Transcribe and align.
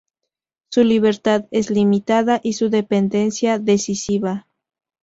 Su 0.71 0.83
libertad 0.83 1.45
es 1.51 1.69
limitada 1.69 2.39
y 2.43 2.53
su 2.53 2.71
dependencia 2.71 3.59
decisiva. 3.59 4.47